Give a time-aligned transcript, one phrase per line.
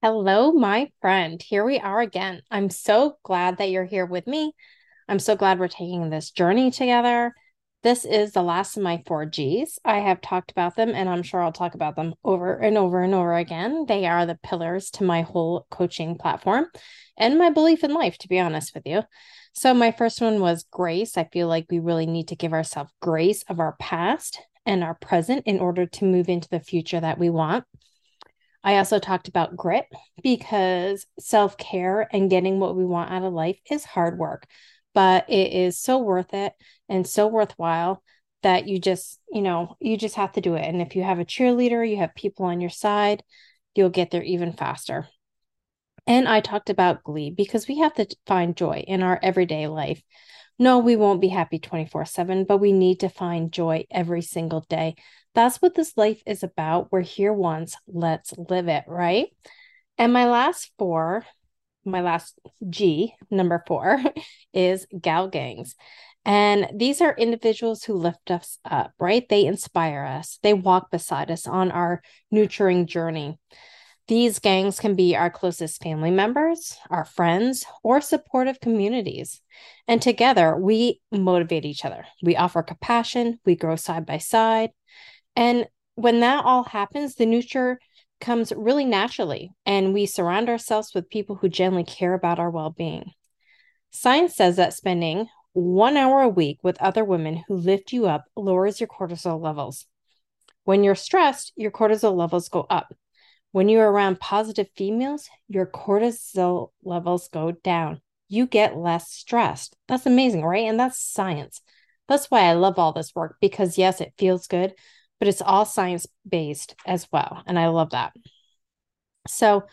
[0.00, 1.42] Hello, my friend.
[1.42, 2.40] Here we are again.
[2.52, 4.52] I'm so glad that you're here with me.
[5.08, 7.34] I'm so glad we're taking this journey together.
[7.82, 9.76] This is the last of my four G's.
[9.84, 13.02] I have talked about them, and I'm sure I'll talk about them over and over
[13.02, 13.86] and over again.
[13.88, 16.66] They are the pillars to my whole coaching platform
[17.16, 19.02] and my belief in life, to be honest with you.
[19.52, 21.18] So, my first one was grace.
[21.18, 24.94] I feel like we really need to give ourselves grace of our past and our
[24.94, 27.64] present in order to move into the future that we want.
[28.64, 29.86] I also talked about grit
[30.22, 34.46] because self care and getting what we want out of life is hard work,
[34.94, 36.52] but it is so worth it
[36.88, 38.02] and so worthwhile
[38.42, 40.64] that you just, you know, you just have to do it.
[40.64, 43.22] And if you have a cheerleader, you have people on your side,
[43.74, 45.08] you'll get there even faster.
[46.06, 50.02] And I talked about glee because we have to find joy in our everyday life.
[50.58, 54.64] No, we won't be happy 24 7, but we need to find joy every single
[54.68, 54.96] day.
[55.38, 56.90] That's what this life is about.
[56.90, 59.28] We're here once, let's live it, right?
[59.96, 61.24] And my last four,
[61.84, 62.36] my last
[62.68, 64.02] G, number four,
[64.52, 65.76] is gal gangs.
[66.24, 69.28] And these are individuals who lift us up, right?
[69.28, 73.38] They inspire us, they walk beside us on our nurturing journey.
[74.08, 79.40] These gangs can be our closest family members, our friends, or supportive communities.
[79.86, 82.06] And together, we motivate each other.
[82.24, 84.70] We offer compassion, we grow side by side.
[85.38, 87.78] And when that all happens, the nurture
[88.20, 92.70] comes really naturally, and we surround ourselves with people who genuinely care about our well
[92.70, 93.12] being.
[93.90, 98.24] Science says that spending one hour a week with other women who lift you up
[98.34, 99.86] lowers your cortisol levels.
[100.64, 102.92] When you're stressed, your cortisol levels go up.
[103.52, 108.00] When you're around positive females, your cortisol levels go down.
[108.26, 109.76] You get less stressed.
[109.86, 110.66] That's amazing, right?
[110.66, 111.60] And that's science.
[112.08, 114.74] That's why I love all this work because, yes, it feels good,
[115.18, 117.42] but it's all science based as well.
[117.46, 118.12] And I love that.
[119.26, 119.64] So,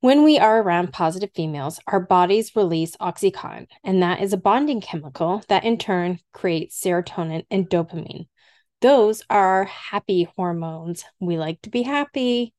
[0.00, 4.80] when we are around positive females, our bodies release oxytocin, and that is a bonding
[4.80, 8.28] chemical that in turn creates serotonin and dopamine.
[8.80, 11.04] Those are happy hormones.
[11.18, 12.54] We like to be happy.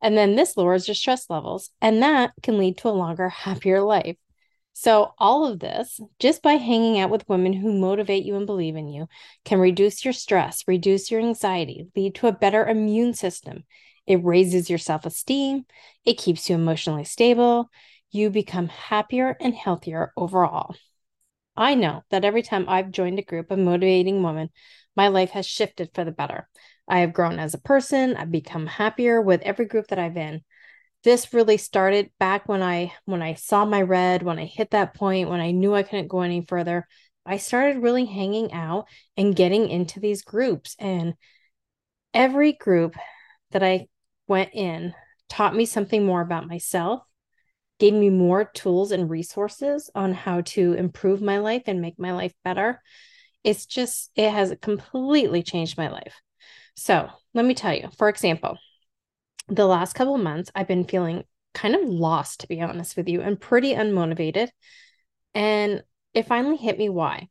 [0.00, 3.82] And then this lowers your stress levels, and that can lead to a longer, happier
[3.82, 4.16] life.
[4.82, 8.76] So, all of this, just by hanging out with women who motivate you and believe
[8.76, 9.08] in you,
[9.44, 13.64] can reduce your stress, reduce your anxiety, lead to a better immune system.
[14.06, 15.66] It raises your self esteem,
[16.06, 17.68] it keeps you emotionally stable.
[18.10, 20.74] You become happier and healthier overall.
[21.54, 24.48] I know that every time I've joined a group of motivating women,
[24.96, 26.48] my life has shifted for the better.
[26.88, 28.16] I have grown as a person.
[28.16, 30.40] I've become happier with every group that I've in.
[31.02, 34.94] This really started back when I when I saw my red, when I hit that
[34.94, 36.86] point, when I knew I couldn't go any further.
[37.24, 41.14] I started really hanging out and getting into these groups and
[42.12, 42.96] every group
[43.50, 43.88] that I
[44.26, 44.94] went in
[45.28, 47.02] taught me something more about myself,
[47.78, 52.12] gave me more tools and resources on how to improve my life and make my
[52.12, 52.82] life better.
[53.44, 56.14] It's just, it has completely changed my life.
[56.74, 58.58] So let me tell you, for example,
[59.50, 61.24] the last couple months, I've been feeling
[61.54, 64.48] kind of lost, to be honest with you, and pretty unmotivated.
[65.34, 65.82] And
[66.14, 67.28] it finally hit me why.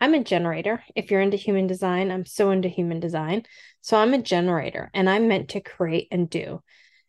[0.00, 0.82] I'm a generator.
[0.94, 3.44] If you're into human design, I'm so into human design.
[3.80, 6.62] So I'm a generator and I'm meant to create and do.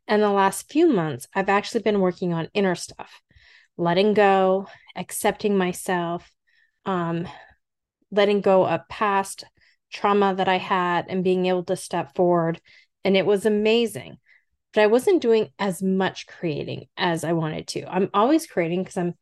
[0.07, 3.21] And the last few months, I've actually been working on inner stuff,
[3.75, 6.31] letting go, accepting myself,
[6.85, 7.27] um,
[8.09, 9.44] letting go of past
[9.91, 12.61] trauma that I had and being able to step forward.
[13.07, 14.18] And it was amazing.
[14.73, 17.88] But I wasn't doing as much creating as I wanted to.
[17.88, 19.13] I'm always creating because I'm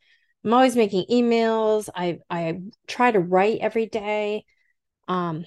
[0.44, 1.88] I'm always making emails.
[1.94, 4.46] I I try to write every day.
[5.07, 5.46] Um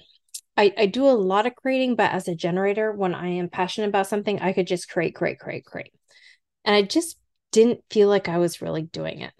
[0.55, 3.89] I, I do a lot of creating, but as a generator, when I am passionate
[3.89, 5.93] about something, I could just create, create, create, create.
[6.63, 7.17] And I just
[7.51, 9.33] didn't feel like I was really doing it.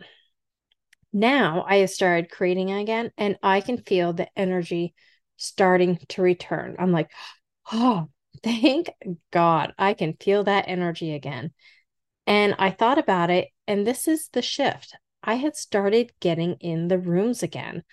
[1.14, 4.94] Now I have started creating again, and I can feel the energy
[5.38, 6.76] starting to return.
[6.78, 7.10] I'm like,
[7.72, 8.10] oh,
[8.44, 8.90] thank
[9.32, 11.52] God I can feel that energy again.
[12.28, 14.96] And I thought about it, and this is the shift.
[15.24, 17.84] I had started getting in the rooms again.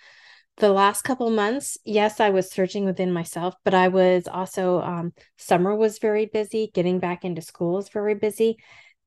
[0.57, 5.13] The last couple months, yes, I was searching within myself, but I was also, um,
[5.37, 8.57] summer was very busy, getting back into school was very busy.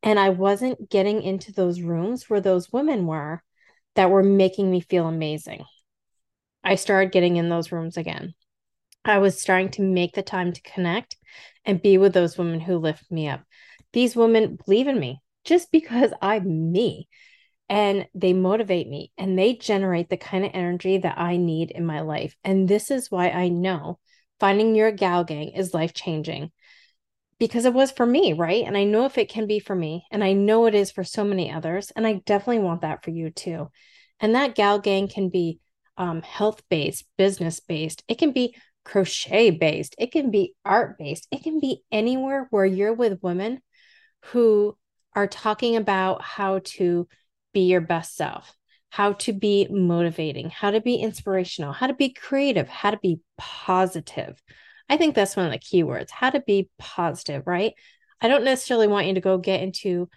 [0.02, 3.42] And I wasn't getting into those rooms where those women were
[3.96, 5.64] that were making me feel amazing.
[6.62, 8.34] I started getting in those rooms again.
[9.04, 11.16] I was starting to make the time to connect
[11.64, 13.42] and be with those women who lift me up.
[13.92, 17.08] These women believe in me just because I'm me
[17.68, 21.86] and they motivate me and they generate the kind of energy that I need in
[21.86, 22.34] my life.
[22.44, 23.98] And this is why I know
[24.38, 26.50] finding your gal gang is life changing
[27.38, 28.64] because it was for me, right?
[28.64, 31.02] And I know if it can be for me, and I know it is for
[31.02, 31.90] so many others.
[31.96, 33.70] And I definitely want that for you too.
[34.20, 35.58] And that gal gang can be
[35.96, 38.54] um, health based, business based, it can be
[38.84, 43.60] crochet based, it can be art based, it can be anywhere where you're with women
[44.26, 44.76] who
[45.14, 47.08] are talking about how to
[47.52, 48.54] be your best self,
[48.90, 53.20] how to be motivating, how to be inspirational, how to be creative, how to be
[53.38, 54.40] positive.
[54.88, 57.74] I think that's one of the key words how to be positive, right?
[58.20, 60.08] I don't necessarily want you to go get into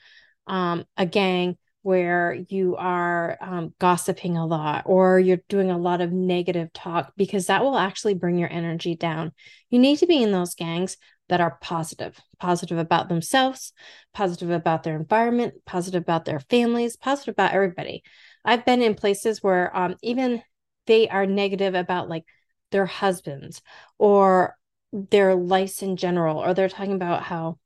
[0.47, 6.01] um, a gang where you are um, gossiping a lot or you're doing a lot
[6.01, 9.31] of negative talk because that will actually bring your energy down.
[9.69, 10.97] You need to be in those gangs
[11.29, 13.73] that are positive, positive about themselves,
[14.13, 18.03] positive about their environment, positive about their families, positive about everybody.
[18.43, 20.41] I've been in places where um, even
[20.87, 22.25] they are negative about like
[22.71, 23.61] their husbands
[23.97, 24.57] or
[24.91, 27.57] their life in general, or they're talking about how,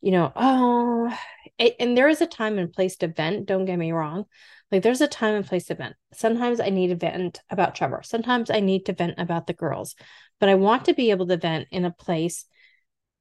[0.00, 1.16] you know, oh,
[1.58, 3.46] it, and there is a time and place to vent.
[3.46, 4.24] Don't get me wrong.
[4.70, 5.96] Like there's a time and place to vent.
[6.12, 8.02] Sometimes I need to vent about Trevor.
[8.04, 9.94] Sometimes I need to vent about the girls,
[10.40, 12.44] but I want to be able to vent in a place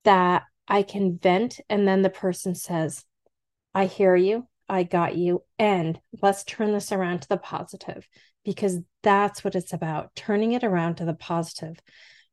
[0.04, 3.04] that I can vent and then the person says,
[3.74, 8.08] I hear you, I got you, and let's turn this around to the positive
[8.44, 11.78] because that's what it's about turning it around to the positive,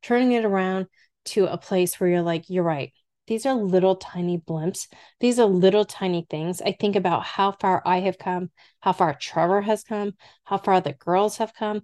[0.01, 0.87] turning it around
[1.25, 2.93] to a place where you're like, you're right.
[3.27, 4.87] These are little tiny blimps.
[5.19, 6.61] These are little tiny things.
[6.61, 10.13] I think about how far I have come, how far Trevor has come,
[10.43, 11.81] how far the girls have come.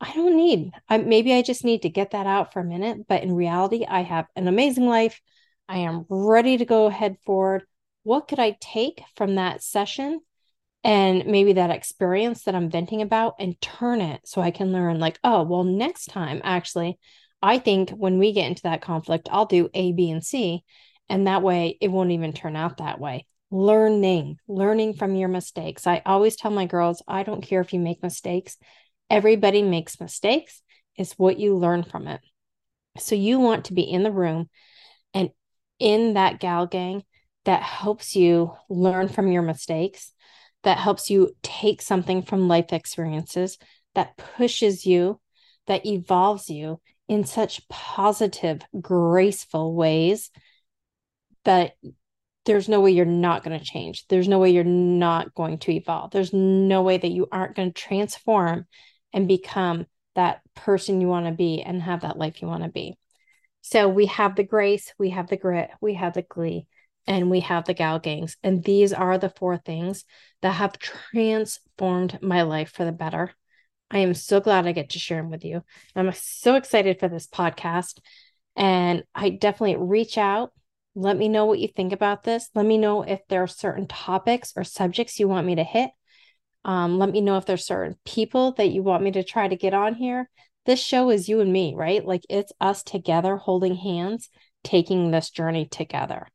[0.00, 3.06] I don't need, I, maybe I just need to get that out for a minute.
[3.08, 5.20] But in reality, I have an amazing life.
[5.68, 7.64] I am ready to go head forward.
[8.02, 10.20] What could I take from that session
[10.82, 14.98] and maybe that experience that I'm venting about and turn it so I can learn,
[14.98, 16.98] like, oh, well, next time, actually,
[17.42, 20.64] I think when we get into that conflict, I'll do A, B, and C.
[21.08, 23.26] And that way it won't even turn out that way.
[23.50, 25.86] Learning, learning from your mistakes.
[25.86, 28.56] I always tell my girls, I don't care if you make mistakes.
[29.08, 30.62] Everybody makes mistakes.
[30.96, 32.20] It's what you learn from it.
[32.98, 34.48] So you want to be in the room
[35.14, 35.30] and
[35.78, 37.02] in that gal gang
[37.44, 40.12] that helps you learn from your mistakes,
[40.62, 43.58] that helps you take something from life experiences,
[43.94, 45.20] that pushes you,
[45.66, 46.80] that evolves you
[47.10, 50.30] in such positive, graceful ways
[51.44, 51.72] that
[52.46, 54.06] there's no way you're not going to change.
[54.06, 56.12] There's no way you're not going to evolve.
[56.12, 58.64] There's no way that you aren't going to transform
[59.12, 62.70] and become that person you want to be and have that life you want to
[62.70, 62.96] be.
[63.60, 66.68] So we have the grace, we have the grit, we have the glee,
[67.08, 68.36] and we have the gal gangs.
[68.44, 70.04] And these are the four things
[70.42, 73.34] that have transformed my life for the better.
[73.90, 75.62] I am so glad I get to share them with you.
[75.96, 77.98] I'm so excited for this podcast.
[78.56, 80.52] And I definitely reach out.
[80.94, 82.50] Let me know what you think about this.
[82.54, 85.90] Let me know if there are certain topics or subjects you want me to hit.
[86.64, 89.56] Um, let me know if there's certain people that you want me to try to
[89.56, 90.28] get on here.
[90.66, 92.04] This show is you and me, right?
[92.04, 94.28] Like it's us together holding hands,
[94.62, 96.26] taking this journey together.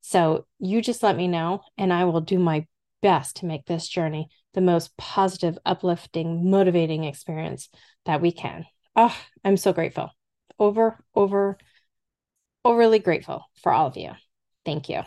[0.00, 2.66] So you just let me know, and I will do my
[3.02, 7.68] best to make this journey the most positive, uplifting, motivating experience
[8.04, 8.66] that we can.
[8.96, 10.10] Oh, I'm so grateful.
[10.58, 11.58] Over, over,
[12.64, 14.12] overly grateful for all of you.
[14.64, 15.02] Thank you.